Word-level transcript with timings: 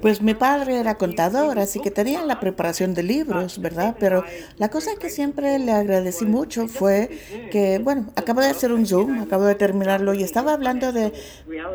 Pues 0.00 0.22
mi 0.22 0.34
padre 0.34 0.78
era 0.80 0.96
contador, 0.96 1.58
así 1.58 1.80
que 1.80 1.90
tenía 1.90 2.24
la 2.24 2.40
preparación 2.40 2.94
de 2.94 3.02
libros, 3.02 3.60
¿verdad? 3.60 3.96
Pero 3.98 4.24
la 4.56 4.68
cosa 4.68 4.92
que 4.98 5.10
siempre 5.10 5.58
le 5.58 5.72
agradecí 5.72 6.24
mucho 6.24 6.68
fue 6.68 7.10
que, 7.50 7.78
bueno, 7.78 8.06
acabo 8.16 8.40
de 8.40 8.48
hacer 8.48 8.72
un 8.72 8.86
Zoom, 8.86 9.22
acabo 9.22 9.44
de 9.44 9.54
terminarlo 9.54 10.14
y 10.14 10.22
estaba 10.22 10.52
hablando 10.52 10.92
de 10.92 11.12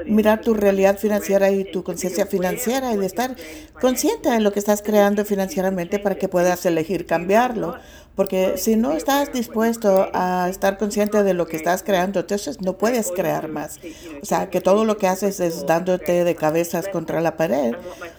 mirar 0.06 0.42
tu 0.42 0.54
realidad 0.54 0.98
financiera 0.98 1.50
y 1.52 1.64
tu 1.64 1.84
conciencia 1.84 2.26
financiera 2.26 2.94
y 2.94 2.98
de 2.98 3.06
estar 3.06 3.36
consciente 3.80 4.30
de 4.30 4.40
lo 4.40 4.52
que 4.52 4.60
estás 4.60 4.82
creando 4.82 5.26
financieramente 5.26 6.00
para 6.00 6.16
que 6.16 6.28
puedas 6.28 6.66
elegir 6.66 7.06
cambiarlo. 7.06 7.76
Porque 8.16 8.58
si 8.58 8.76
no 8.76 8.92
estás 8.92 9.32
dispuesto 9.32 10.10
a 10.14 10.48
estar 10.48 10.78
consciente 10.78 11.24
de 11.24 11.34
lo 11.34 11.48
que 11.48 11.58
estás 11.58 11.82
creando, 11.82 12.20
entonces 12.20 12.62
no 12.62 12.78
puedes 12.78 13.12
crear 13.12 13.48
más. 13.48 13.80
O 14.22 14.26
sea, 14.26 14.52
que 14.52 14.62
todo 14.62 14.86
lo 14.86 14.98
que 14.98 15.08
haces 15.08 15.40
es 15.40 15.66
dándote 15.66 16.24
de 16.24 16.36
cabezas 16.36 16.88
contra 16.90 17.22
la 17.22 17.38
pared. 17.38 17.43
pared. 17.48 17.76
I 17.76 17.80
want 17.80 18.00
my 18.00 18.10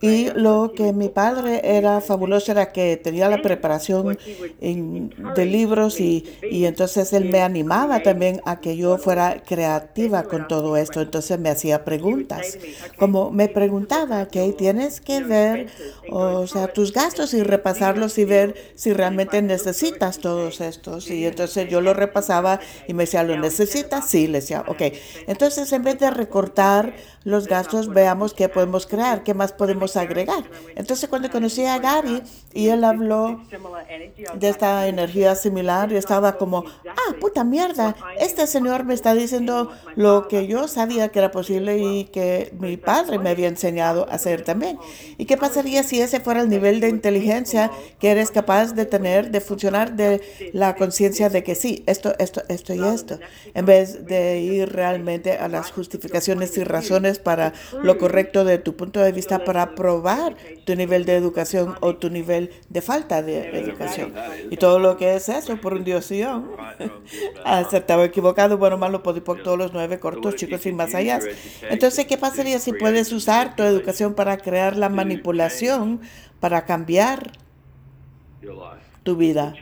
Y 0.00 0.30
lo 0.30 0.72
que 0.74 0.92
mi 0.92 1.08
padre 1.08 1.60
era 1.64 2.00
fabuloso 2.00 2.52
era 2.52 2.72
que 2.72 2.96
tenía 2.96 3.28
la 3.28 3.40
preparación 3.42 4.18
de 4.60 5.44
libros 5.46 6.00
y, 6.00 6.24
y 6.50 6.66
entonces 6.66 7.12
él 7.12 7.26
me 7.26 7.40
animaba 7.40 8.02
también 8.02 8.40
a 8.44 8.60
que 8.60 8.76
yo 8.76 8.98
fuera 8.98 9.42
creativa 9.42 10.24
con 10.24 10.48
todo 10.48 10.76
esto. 10.76 11.00
Entonces 11.00 11.38
me 11.38 11.50
hacía 11.50 11.84
preguntas. 11.84 12.58
Como 12.98 13.30
me 13.30 13.48
preguntaba, 13.48 14.26
que 14.26 14.52
tienes 14.52 15.00
que 15.00 15.22
ver, 15.22 15.68
o 16.10 16.46
sea, 16.46 16.68
tus 16.68 16.92
gastos 16.92 17.34
y 17.34 17.42
repasarlos 17.42 18.18
y 18.18 18.24
ver 18.24 18.54
si 18.74 18.92
realmente 18.92 19.40
necesitas 19.42 20.18
todos 20.18 20.60
estos. 20.60 21.10
Y 21.10 21.26
entonces 21.26 21.68
yo 21.68 21.80
lo 21.80 21.94
repasaba 21.94 22.60
y 22.86 22.94
me 22.94 23.04
decía, 23.04 23.22
¿lo 23.22 23.36
necesitas? 23.38 24.08
Sí, 24.08 24.26
le 24.26 24.40
decía, 24.40 24.64
ok. 24.66 24.82
Entonces 25.26 25.72
en 25.72 25.82
vez 25.82 25.98
de 25.98 26.10
recortar 26.10 26.94
los 27.24 27.48
gastos, 27.48 27.88
veamos 27.88 28.34
qué 28.34 28.48
podemos 28.48 28.86
crear, 28.86 29.22
qué 29.22 29.34
más 29.34 29.52
podemos 29.52 29.83
agregar. 29.96 30.44
Entonces 30.74 31.08
cuando 31.08 31.30
conocí 31.30 31.64
a 31.64 31.78
Gary 31.78 32.22
y 32.52 32.68
él 32.68 32.84
habló 32.84 33.40
de 34.34 34.48
esta 34.48 34.86
energía 34.88 35.34
similar, 35.34 35.90
yo 35.90 35.98
estaba 35.98 36.36
como, 36.36 36.64
ah, 36.88 37.14
puta 37.20 37.44
mierda, 37.44 37.94
este 38.18 38.46
señor 38.46 38.84
me 38.84 38.94
está 38.94 39.14
diciendo 39.14 39.70
lo 39.96 40.28
que 40.28 40.46
yo 40.46 40.68
sabía 40.68 41.08
que 41.08 41.18
era 41.18 41.30
posible 41.30 41.78
y 41.78 42.04
que 42.04 42.52
mi 42.58 42.76
padre 42.76 43.18
me 43.18 43.30
había 43.30 43.48
enseñado 43.48 44.06
a 44.08 44.14
hacer 44.14 44.42
también. 44.42 44.78
¿Y 45.18 45.24
qué 45.26 45.36
pasaría 45.36 45.82
si 45.82 46.00
ese 46.00 46.20
fuera 46.20 46.40
el 46.40 46.48
nivel 46.48 46.80
de 46.80 46.88
inteligencia 46.88 47.70
que 47.98 48.10
eres 48.10 48.30
capaz 48.30 48.72
de 48.72 48.86
tener, 48.86 49.30
de 49.30 49.40
funcionar, 49.40 49.94
de 49.94 50.20
la 50.52 50.76
conciencia 50.76 51.28
de 51.28 51.42
que 51.42 51.54
sí, 51.54 51.84
esto, 51.86 52.14
esto, 52.18 52.42
esto 52.48 52.74
y 52.74 52.82
esto, 52.82 53.18
en 53.54 53.66
vez 53.66 54.06
de 54.06 54.40
ir 54.40 54.72
realmente 54.72 55.32
a 55.32 55.48
las 55.48 55.70
justificaciones 55.70 56.56
y 56.56 56.64
razones 56.64 57.18
para 57.18 57.52
lo 57.82 57.98
correcto 57.98 58.44
de 58.44 58.58
tu 58.58 58.76
punto 58.76 59.00
de 59.00 59.12
vista 59.12 59.44
para 59.44 59.73
probar 59.74 60.36
tu 60.64 60.74
nivel 60.74 61.04
de 61.04 61.16
educación 61.16 61.74
o 61.80 61.96
tu 61.96 62.10
nivel 62.10 62.50
de 62.68 62.80
falta 62.80 63.22
de 63.22 63.58
educación. 63.58 64.12
Y 64.50 64.56
todo 64.56 64.78
lo 64.78 64.96
que 64.96 65.14
es 65.14 65.28
eso 65.28 65.56
por 65.56 65.74
un 65.74 65.84
dios 65.84 66.12
Acertado, 67.44 68.04
equivocado, 68.04 68.58
bueno, 68.58 68.76
malo, 68.76 69.02
por 69.02 69.42
todos 69.42 69.58
los 69.58 69.72
nueve 69.72 69.98
cortos, 69.98 70.36
chicos 70.36 70.64
y 70.66 70.72
más 70.72 70.94
allá. 70.94 71.20
Entonces, 71.70 72.06
¿qué 72.06 72.18
pasaría 72.18 72.58
si 72.58 72.72
puedes 72.72 73.12
usar 73.12 73.56
tu 73.56 73.62
educación 73.62 74.14
para 74.14 74.36
crear 74.38 74.76
la 74.76 74.88
manipulación, 74.88 76.00
para 76.40 76.64
cambiar 76.64 77.32
tu 79.02 79.16
vida? 79.16 79.54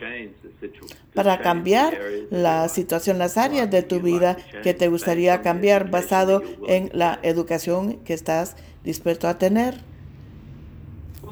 para 1.13 1.41
cambiar 1.41 1.97
la 2.31 2.67
situación, 2.69 3.19
las 3.19 3.37
áreas 3.37 3.69
de 3.69 3.83
tu 3.83 3.99
vida 3.99 4.37
que 4.63 4.73
te 4.73 4.87
gustaría 4.87 5.41
cambiar 5.41 5.89
basado 5.89 6.41
en 6.67 6.89
la 6.93 7.19
educación 7.23 7.97
que 8.03 8.13
estás 8.13 8.55
dispuesto 8.83 9.27
a 9.27 9.37
tener. 9.37 9.92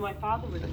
my 0.01 0.13
father 0.13 0.49
was 0.49 0.63